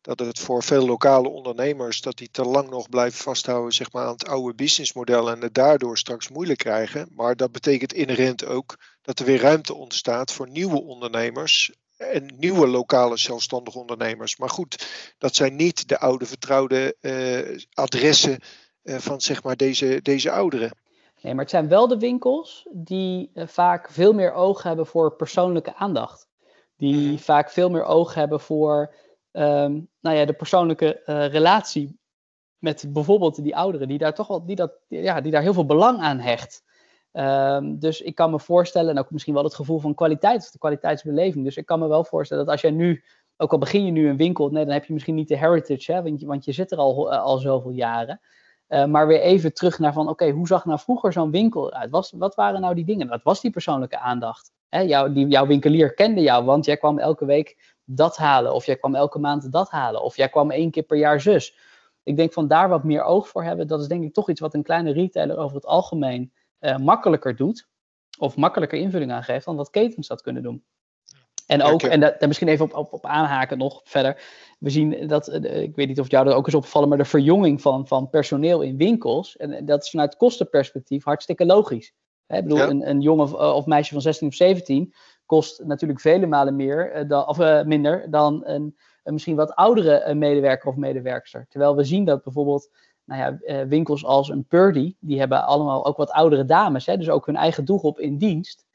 [0.00, 4.04] dat het voor veel lokale ondernemers dat die te lang nog blijven vasthouden zeg maar,
[4.04, 7.08] aan het oude businessmodel en het daardoor straks moeilijk krijgen.
[7.14, 8.76] Maar dat betekent inherent ook
[9.08, 14.36] dat er weer ruimte ontstaat voor nieuwe ondernemers en nieuwe lokale zelfstandige ondernemers.
[14.36, 14.86] Maar goed,
[15.18, 18.38] dat zijn niet de oude vertrouwde uh, adressen
[18.82, 20.76] uh, van zeg maar deze, deze ouderen.
[21.22, 25.16] Nee, maar het zijn wel de winkels die uh, vaak veel meer oog hebben voor
[25.16, 26.26] persoonlijke aandacht.
[26.76, 27.18] Die mm.
[27.18, 28.94] vaak veel meer oog hebben voor
[29.32, 31.00] um, nou ja, de persoonlijke
[31.32, 31.98] relatie
[32.58, 35.66] met bijvoorbeeld die ouderen, die daar toch wel die dat, ja, die daar heel veel
[35.66, 36.66] belang aan hecht.
[37.12, 40.50] Um, dus ik kan me voorstellen, en ook misschien wel het gevoel van kwaliteit of
[40.50, 41.44] de kwaliteitsbeleving.
[41.44, 43.04] Dus ik kan me wel voorstellen dat als jij nu,
[43.36, 45.92] ook al begin je nu een winkel, nee, dan heb je misschien niet de heritage,
[45.92, 48.20] hè, want, je, want je zit er al, uh, al zoveel jaren.
[48.68, 51.90] Uh, maar weer even terug naar van, oké, hoe zag nou vroeger zo'n winkel uit?
[52.10, 53.06] Wat waren nou die dingen?
[53.06, 54.52] Dat was die persoonlijke aandacht.
[54.68, 58.54] Hè, die, jouw winkelier kende jou, want jij kwam elke week dat halen.
[58.54, 60.02] Of jij kwam elke maand dat halen.
[60.02, 61.58] Of jij kwam één keer per jaar zus.
[62.02, 63.66] Ik denk van daar wat meer oog voor hebben.
[63.66, 67.36] Dat is denk ik toch iets wat een kleine retailer over het algemeen uh, makkelijker
[67.36, 67.68] doet.
[68.18, 70.64] Of makkelijker invulling aangeeft dan wat ketens dat kunnen doen.
[71.48, 74.22] En ook, en daar misschien even op, op, op, aanhaken nog verder.
[74.58, 77.04] We zien dat, eh, ik weet niet of jou dat ook is opgevallen, maar de
[77.04, 79.36] verjonging van, van personeel in winkels.
[79.36, 81.94] En dat is vanuit kostenperspectief hartstikke logisch.
[82.26, 84.94] ik bedoel, een, een jongen of meisje van 16 of 17
[85.26, 89.54] kost natuurlijk vele malen meer, eh, dan, of uh, minder dan een, een, misschien wat
[89.54, 91.46] oudere medewerker of medewerkster.
[91.48, 92.70] Terwijl we zien dat bijvoorbeeld
[93.08, 97.10] nou ja, winkels als een Purdy, die hebben allemaal ook wat oudere dames, hè, dus
[97.10, 98.66] ook hun eigen doelgroep in dienst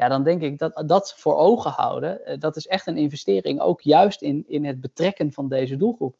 [0.00, 3.60] ja, dan denk ik dat dat voor ogen houden, eh, dat is echt een investering,
[3.60, 6.16] ook juist in, in het betrekken van deze doelgroep.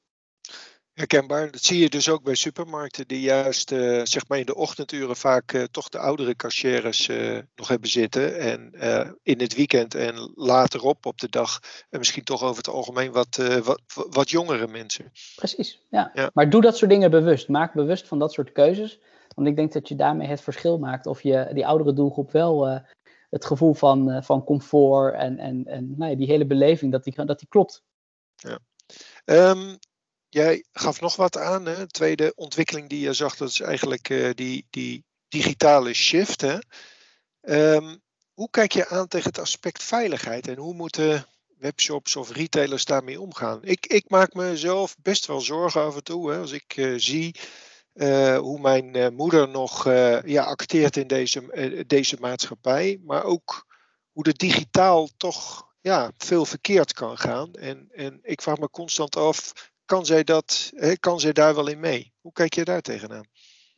[1.00, 1.50] Herkenbaar.
[1.50, 5.16] Dat zie je dus ook bij supermarkten die juist uh, zeg maar in de ochtenduren
[5.16, 8.38] vaak uh, toch de oudere cashiers uh, nog hebben zitten.
[8.38, 8.72] En
[9.22, 11.60] in het weekend en later op op de dag
[11.90, 15.12] en misschien toch over het algemeen wat, wat, wat jongere mensen.
[15.34, 16.10] Precies, ja.
[16.14, 16.30] ja.
[16.34, 17.48] Maar doe dat soort dingen bewust.
[17.48, 19.00] Maak bewust van dat soort keuzes.
[19.34, 22.82] Want ik denk dat je daarmee het verschil maakt of je die oudere doelgroep wel
[23.30, 27.24] het gevoel van, van comfort en, en, en nou ja, die hele beleving, dat die,
[27.24, 27.82] dat die klopt.
[28.36, 28.58] Ja.
[29.24, 29.78] Um,
[30.30, 31.66] jij gaf nog wat aan.
[31.66, 31.86] Hè?
[31.86, 36.40] tweede ontwikkeling die je zag, dat is eigenlijk uh, die, die digitale shift.
[36.40, 36.58] Hè?
[37.74, 38.02] Um,
[38.34, 41.26] hoe kijk je aan tegen het aspect veiligheid en hoe moeten
[41.58, 43.58] webshops of retailers daarmee omgaan?
[43.62, 47.34] Ik, ik maak mezelf best wel zorgen af en toe hè, als ik uh, zie
[47.94, 49.84] uh, hoe mijn moeder nog
[50.24, 53.66] ja, acteert in deze, deze maatschappij, maar ook
[54.12, 57.52] hoe de digitaal toch ja, veel verkeerd kan gaan.
[57.52, 61.80] En, en ik vraag me constant af, kan zij, dat, kan zij daar wel in
[61.80, 62.12] mee?
[62.20, 63.24] Hoe kijk je daar tegenaan?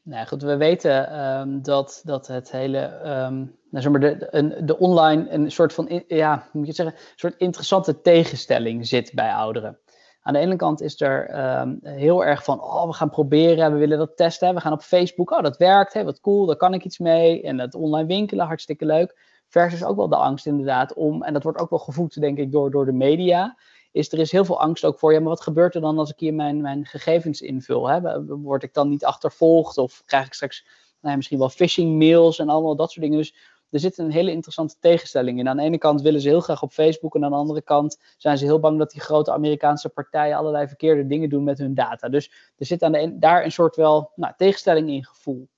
[0.03, 5.31] Nou goed, we weten um, dat, dat het hele, um, nou maar de, de, online
[5.31, 9.79] een soort van, ja, moet je zeggen, een soort interessante tegenstelling zit bij ouderen.
[10.23, 13.79] Aan de ene kant is er um, heel erg van, oh, we gaan proberen, we
[13.79, 14.55] willen dat testen.
[14.55, 17.43] We gaan op Facebook, oh, dat werkt, wat cool, daar kan ik iets mee.
[17.43, 19.19] En het online winkelen, hartstikke leuk.
[19.49, 22.53] Versus ook wel de angst inderdaad om, en dat wordt ook wel gevoed denk ik
[22.53, 23.57] door, door de media,
[23.93, 26.11] is er is heel veel angst ook voor, ja, maar wat gebeurt er dan als
[26.11, 27.89] ik hier mijn, mijn gegevens invul?
[27.89, 28.25] Hè?
[28.25, 30.67] Word ik dan niet achtervolgd of krijg ik straks
[31.01, 33.19] nou misschien wel phishing mails en allemaal dat soort dingen.
[33.19, 33.35] Dus
[33.71, 35.49] er zit een hele interessante tegenstelling in.
[35.49, 37.99] Aan de ene kant willen ze heel graag op Facebook en aan de andere kant
[38.17, 41.75] zijn ze heel bang dat die grote Amerikaanse partijen allerlei verkeerde dingen doen met hun
[41.75, 42.09] data.
[42.09, 45.49] Dus er zit aan de, daar een soort wel nou, tegenstelling in gevoel.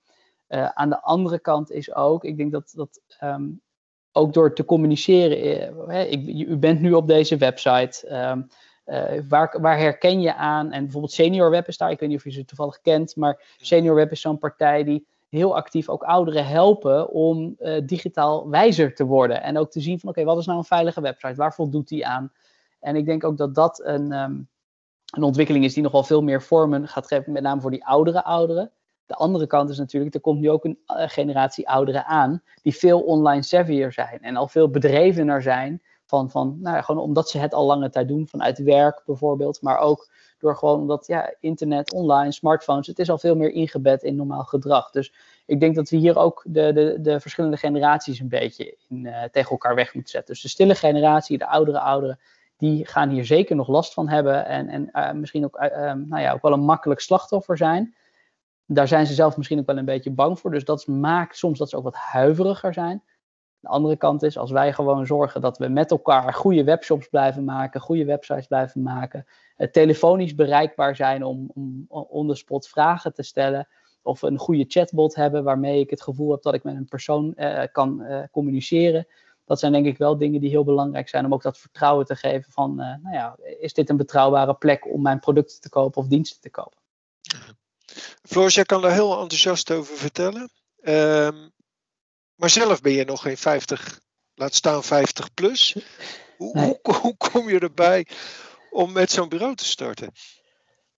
[0.49, 3.62] Uh, aan de andere kant is ook, ik denk dat, dat um,
[4.16, 8.16] ook door te communiceren, uh, ik, u bent nu op deze website.
[8.16, 8.48] Um,
[8.87, 10.72] uh, waar, waar, herken je aan?
[10.72, 13.42] En bijvoorbeeld Senior Web is daar, ik weet niet of je ze toevallig kent, maar
[13.57, 18.94] Senior Web is zo'n partij die heel actief ook ouderen helpen om uh, digitaal wijzer
[18.94, 19.42] te worden.
[19.42, 21.35] En ook te zien van oké, wat is nou een veilige website?
[21.35, 22.33] Waar voldoet die aan?
[22.81, 24.48] En ik denk ook dat dat een, um,
[25.11, 27.87] een ontwikkeling is die nog wel veel meer vormen gaat geven, met name voor die
[27.87, 28.70] oudere ouderen.
[29.07, 32.75] De andere kant is natuurlijk, er komt nu ook een uh, generatie ouderen aan die
[32.75, 37.29] veel online savvier zijn en al veel bedrevener zijn van, van nou ja, gewoon omdat
[37.29, 41.35] ze het al lange tijd doen, vanuit werk bijvoorbeeld, maar ook door gewoon omdat ja,
[41.40, 44.90] internet, online, smartphones, het is al veel meer ingebed in normaal gedrag.
[44.90, 45.12] Dus
[45.47, 49.23] ik denk dat we hier ook de, de, de verschillende generaties een beetje in, uh,
[49.33, 50.35] tegen elkaar weg moeten zetten.
[50.35, 52.19] Dus de stille generatie, de oudere ouderen,
[52.57, 54.47] die gaan hier zeker nog last van hebben.
[54.47, 55.59] En, en uh, misschien ook,
[55.95, 57.95] nou ja, ook wel een makkelijk slachtoffer zijn.
[58.66, 60.50] Daar zijn ze zelf misschien ook wel een beetje bang voor.
[60.50, 63.03] Dus dat maakt soms dat ze ook wat huiveriger zijn.
[63.61, 67.44] De andere kant is, als wij gewoon zorgen dat we met elkaar goede webshops blijven
[67.44, 73.14] maken, goede websites blijven maken, uh, telefonisch bereikbaar zijn om, om on the spot vragen
[73.14, 73.68] te stellen,
[74.03, 77.33] of een goede chatbot hebben waarmee ik het gevoel heb dat ik met een persoon
[77.37, 79.07] uh, kan uh, communiceren.
[79.44, 82.16] Dat zijn denk ik wel dingen die heel belangrijk zijn om ook dat vertrouwen te
[82.16, 86.09] geven van, nou ja, is dit een betrouwbare plek om mijn producten te kopen of
[86.09, 86.79] diensten te kopen?
[88.22, 90.50] Floris, jij kan daar heel enthousiast over vertellen.
[90.83, 91.52] Um,
[92.35, 94.00] maar zelf ben je nog geen 50,
[94.35, 95.76] laat staan 50 plus.
[96.37, 96.78] Hoe, nee.
[96.83, 98.07] hoe, hoe kom je erbij
[98.70, 100.12] om met zo'n bureau te starten?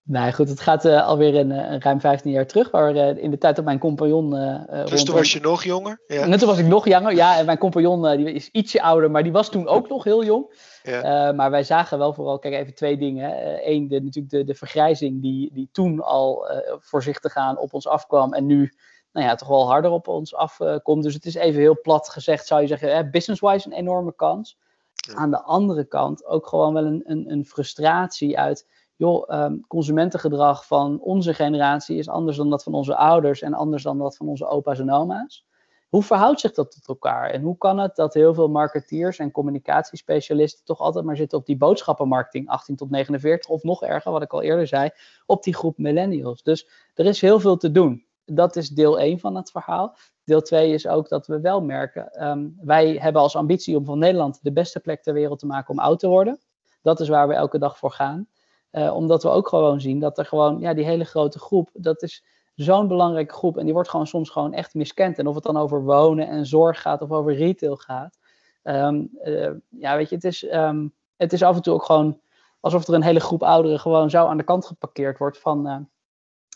[0.09, 3.31] Nee, goed, het gaat uh, alweer een, een, ruim 15 jaar terug, waar uh, in
[3.31, 4.35] de tijd dat mijn compagnon.
[4.35, 6.01] Uh, dus toen was je nog jonger?
[6.07, 6.27] Ja.
[6.27, 7.39] Net toen was ik nog jonger, ja.
[7.39, 10.75] En mijn compagnon die is ietsje ouder, maar die was toen ook nog heel jong.
[10.83, 11.33] Ja.
[11.33, 13.59] maar wij zagen wel vooral, kijk even twee dingen.
[13.71, 16.47] Eén, de, natuurlijk de, de vergrijzing die, die toen al
[16.79, 18.73] voorzichtig aan op ons afkwam en nu
[19.13, 21.03] nou ja, toch wel harder op ons afkomt.
[21.03, 24.59] dus het is even heel plat gezegd, zou je zeggen, business-wise een enorme kans.
[24.95, 25.15] Ja.
[25.15, 30.67] Aan de andere kant ook gewoon wel een, een, een frustratie uit joh, um, consumentengedrag
[30.67, 34.29] van onze generatie is anders dan dat van onze ouders en anders dan dat van
[34.29, 35.45] onze opa's en oma's.
[35.89, 37.31] hoe verhoudt zich dat tot elkaar?
[37.31, 41.47] En hoe kan het dat heel veel marketeers en communicatiespecialisten toch altijd maar zitten op
[41.47, 44.91] die boodschappenmarketing 18 tot 49 of nog erger, wat ik al eerder zei,
[45.27, 46.43] op die groep millennials.
[46.43, 48.05] Dus er is heel veel te doen.
[48.25, 49.97] Dat is deel 1 van het verhaal.
[50.25, 53.99] Deel 2 is ook dat we wel merken, ehm, wij hebben als ambitie om van
[53.99, 56.41] Nederland de beste plek ter wereld te maken om oud te worden.
[56.83, 58.29] Dat is waar we elke dag voor gaan.
[58.73, 62.03] Uh, omdat we ook gewoon zien dat er gewoon, ja, die hele grote groep, dat
[62.03, 62.25] is
[62.55, 65.19] zo'n belangrijke groep en die wordt gewoon soms gewoon echt miskend.
[65.19, 68.19] En of het dan over wonen en zorg gaat of over retail gaat.
[68.63, 72.21] Um, uh, ja, weet je, het is, um, het is af en toe ook gewoon
[72.61, 75.77] alsof er een hele groep ouderen gewoon zo aan de kant geparkeerd wordt van, uh,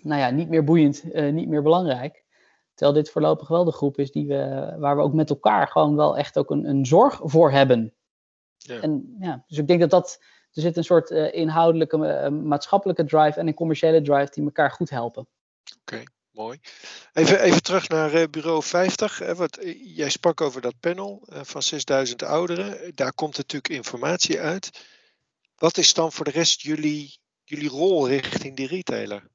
[0.02, 2.24] nou ja, niet meer boeiend, niet meer belangrijk.
[2.74, 5.96] Terwijl dit voorlopig wel de groep is die we, waar we ook met elkaar gewoon
[5.96, 7.94] wel echt ook een, een zorg voor hebben.
[8.56, 8.80] Ja.
[8.80, 10.22] En ja, dus ik denk dat dat,
[10.54, 14.70] er zit een soort uh, inhoudelijke, uh, maatschappelijke drive en een commerciële drive die elkaar
[14.70, 15.26] goed helpen.
[15.80, 16.58] Oké, okay, mooi.
[17.12, 19.18] Even, even terug naar uh, bureau 50.
[19.18, 19.58] Hè, wat,
[19.94, 22.94] jij sprak over dat panel van 6000 ouderen.
[22.94, 24.70] Daar komt natuurlijk informatie uit.
[25.56, 29.28] Wat is dan voor de rest jullie, jullie rol richting die retailer?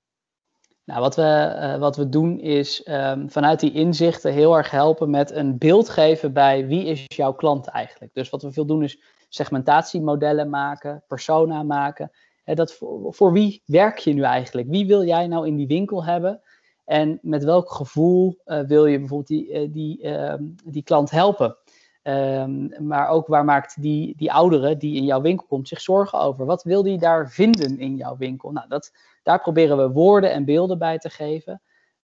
[0.84, 5.32] Nou, wat we, wat we doen is um, vanuit die inzichten heel erg helpen met
[5.32, 8.13] een beeld geven bij wie is jouw klant eigenlijk.
[8.13, 8.99] Dus wat we veel doen is
[9.35, 12.11] segmentatiemodellen maken, persona maken.
[12.43, 14.67] Hè, dat voor, voor, wie werk je nu eigenlijk?
[14.67, 16.41] Wie wil jij nou in die winkel hebben?
[16.85, 20.33] En met welk gevoel uh, wil je bijvoorbeeld die, uh, die, uh,
[20.65, 21.57] die klant helpen?
[22.03, 26.19] Um, maar ook waar maakt die, die oudere die in jouw winkel komt zich zorgen
[26.19, 26.45] over?
[26.45, 28.51] Wat wil die daar vinden in jouw winkel?
[28.51, 28.91] Nou, dat,
[29.23, 31.61] daar proberen we woorden en beelden bij te geven.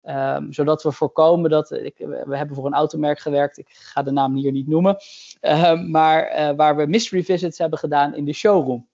[0.09, 1.71] Um, zodat we voorkomen dat.
[1.71, 4.97] Ik, we hebben voor een automerk gewerkt, ik ga de naam hier niet noemen.
[5.41, 8.87] Uh, maar uh, waar we mystery visits hebben gedaan in de showroom.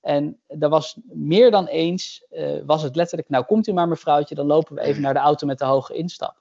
[0.00, 4.34] En er was meer dan eens, uh, was het letterlijk, nou komt u maar mevrouwtje,
[4.34, 6.36] dan lopen we even naar de auto met de hoge instap.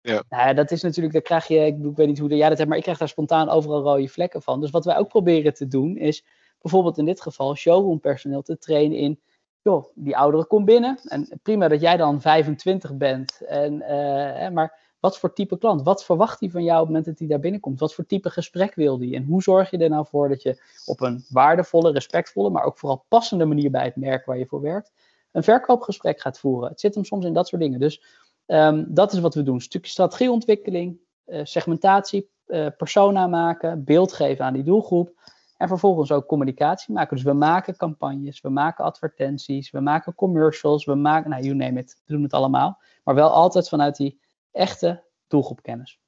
[0.00, 0.22] Ja.
[0.28, 2.68] Nou, dat is natuurlijk, daar krijg je, ik, ik weet niet hoe jij dat hebt,
[2.68, 4.60] maar ik krijg daar spontaan overal rode vlekken van.
[4.60, 6.24] Dus wat wij ook proberen te doen, is
[6.60, 9.20] bijvoorbeeld in dit geval showroompersoneel te trainen in
[9.68, 10.98] joh, die oudere komt binnen.
[11.04, 13.40] En prima dat jij dan 25 bent.
[13.40, 15.82] En, uh, maar wat voor type klant?
[15.82, 17.80] Wat verwacht hij van jou op het moment dat hij daar binnenkomt?
[17.80, 19.14] Wat voor type gesprek wil hij?
[19.14, 22.78] En hoe zorg je er nou voor dat je op een waardevolle, respectvolle, maar ook
[22.78, 24.92] vooral passende manier bij het merk waar je voor werkt,
[25.32, 26.68] een verkoopgesprek gaat voeren?
[26.68, 27.80] Het zit hem soms in dat soort dingen.
[27.80, 28.02] Dus
[28.46, 29.60] um, dat is wat we doen.
[29.60, 35.12] Stukje strategieontwikkeling, uh, segmentatie, uh, persona maken, beeld geven aan die doelgroep.
[35.58, 37.16] En vervolgens ook communicatie maken.
[37.16, 41.80] Dus we maken campagnes, we maken advertenties, we maken commercials, we maken, nou, you name
[41.80, 42.80] it, we doen het allemaal.
[43.04, 44.20] Maar wel altijd vanuit die
[44.52, 46.00] echte doelgroepkennis.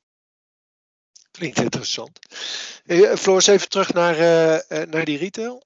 [1.31, 2.19] Klinkt interessant.
[2.85, 5.63] Hey, Floris, even terug naar, uh, naar die retail.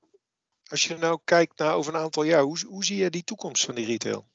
[0.64, 3.64] Als je nou kijkt naar over een aantal jaar, hoe, hoe zie je die toekomst
[3.64, 4.27] van die retail?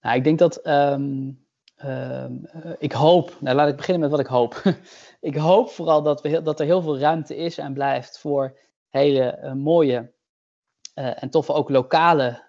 [0.00, 1.43] Nou, ik denk dat um,
[1.84, 2.24] uh,
[2.78, 4.62] ik hoop, nou laat ik beginnen met wat ik hoop.
[5.20, 9.38] ik hoop vooral dat, we, dat er heel veel ruimte is en blijft voor hele
[9.42, 10.12] uh, mooie
[10.94, 12.42] uh, en toffe ook lokale,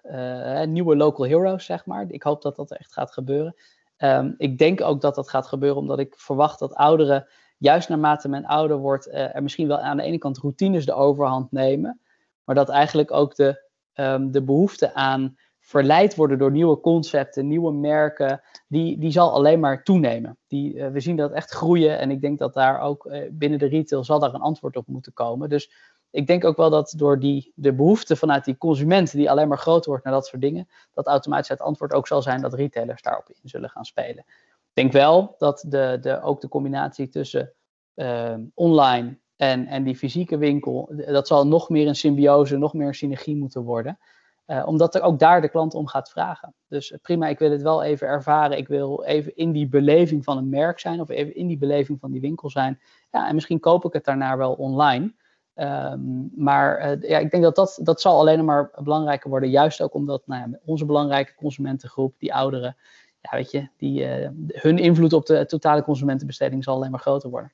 [0.68, 2.04] nieuwe local heroes, zeg maar.
[2.08, 3.54] Ik hoop dat dat echt gaat gebeuren.
[3.98, 7.26] Um, ik denk ook dat dat gaat gebeuren omdat ik verwacht dat ouderen,
[7.58, 11.52] juist naarmate men ouder wordt, er misschien wel aan de ene kant routines de overhand
[11.52, 12.00] nemen,
[12.44, 13.62] maar dat eigenlijk ook de,
[13.94, 15.36] um, de behoefte aan
[15.66, 20.38] verleid worden door nieuwe concepten, nieuwe merken, die, die zal alleen maar toenemen.
[20.46, 23.58] Die, uh, we zien dat echt groeien en ik denk dat daar ook uh, binnen
[23.58, 25.48] de retail zal daar een antwoord op moeten komen.
[25.48, 25.72] Dus
[26.10, 29.58] ik denk ook wel dat door die, de behoefte vanuit die consument die alleen maar
[29.58, 33.02] groter wordt naar dat soort dingen, dat automatisch het antwoord ook zal zijn dat retailers
[33.02, 34.24] daarop in zullen gaan spelen.
[34.26, 37.52] Ik denk wel dat de, de, ook de combinatie tussen
[37.94, 42.86] uh, online en, en die fysieke winkel, dat zal nog meer een symbiose, nog meer
[42.86, 43.98] een synergie moeten worden.
[44.46, 46.54] Uh, omdat er ook daar de klant om gaat vragen.
[46.68, 48.58] Dus uh, prima, ik wil het wel even ervaren.
[48.58, 52.00] Ik wil even in die beleving van een merk zijn of even in die beleving
[52.00, 52.80] van die winkel zijn.
[53.10, 55.14] Ja, en misschien koop ik het daarna wel online.
[55.54, 59.50] Um, maar uh, ja, ik denk dat, dat dat zal alleen maar belangrijker worden.
[59.50, 62.76] Juist ook omdat nou onze belangrijke consumentengroep, die ouderen,
[63.20, 64.06] ja, weet je, die,
[64.46, 67.52] hun invloed op de totale consumentenbesteding zal alleen maar groter worden.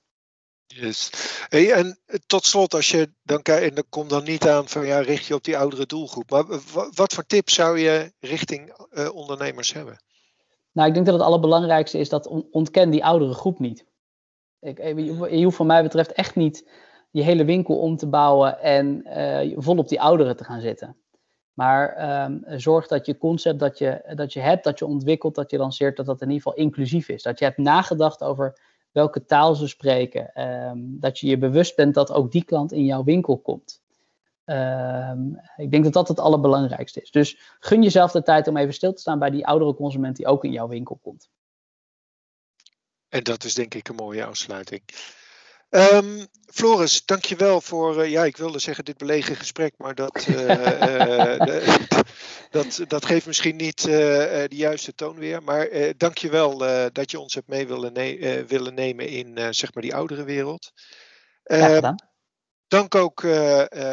[0.74, 1.10] Yes.
[1.48, 4.98] En tot slot, als je dan kijkt, en dan komt dan niet aan van ja,
[4.98, 6.30] richt je op die oudere doelgroep.
[6.30, 6.44] Maar
[6.94, 10.02] wat voor tips zou je richting uh, ondernemers hebben?
[10.72, 13.84] Nou, ik denk dat het allerbelangrijkste is dat ontken die oudere groep niet.
[14.60, 14.78] Ik,
[15.30, 16.68] je hoeft van mij betreft echt niet
[17.10, 20.96] je hele winkel om te bouwen en uh, vol op die ouderen te gaan zitten.
[21.52, 25.50] Maar um, zorg dat je concept dat je, dat je hebt, dat je ontwikkelt, dat
[25.50, 27.22] je lanceert, dat dat in ieder geval inclusief is.
[27.22, 28.60] Dat je hebt nagedacht over
[28.92, 30.42] welke taal ze spreken.
[30.42, 33.82] Um, dat je je bewust bent dat ook die klant in jouw winkel komt.
[34.44, 37.10] Um, ik denk dat dat het allerbelangrijkste is.
[37.10, 40.26] Dus gun jezelf de tijd om even stil te staan bij die oudere consument die
[40.26, 41.30] ook in jouw winkel komt.
[43.08, 44.82] En dat is denk ik een mooie afsluiting.
[45.74, 50.48] Um, Floris, dankjewel voor, uh, ja, ik wilde zeggen dit belegen gesprek, maar dat, uh,
[50.48, 51.76] uh,
[52.50, 55.42] dat, dat geeft misschien niet de juiste toon weer.
[55.42, 56.58] Maar dankjewel
[56.92, 60.72] dat je ons hebt mee willen, ne willen nemen in zeg maar die oudere wereld.
[61.42, 62.10] Gedaan.
[62.68, 63.24] Dank ook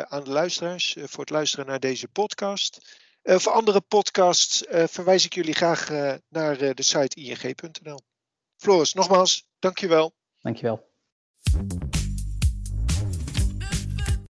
[0.07, 2.97] aan de luisteraars voor het luisteren naar deze podcast.
[3.23, 5.89] voor andere podcasts verwijs ik jullie graag
[6.29, 7.99] naar de site ing.nl.
[8.57, 10.13] Floris, nogmaals, dankjewel.
[10.41, 10.88] Dankjewel.
[11.51, 11.88] Thank you.